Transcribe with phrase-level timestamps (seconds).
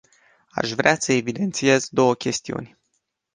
[0.49, 2.79] Aș vrea să evidențiez două chestiuni.